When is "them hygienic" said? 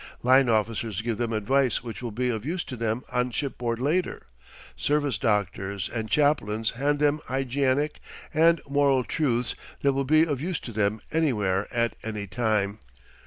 6.97-7.99